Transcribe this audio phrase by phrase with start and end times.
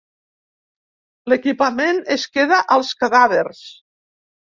[1.33, 3.61] L'equipament es queda als cadàvers.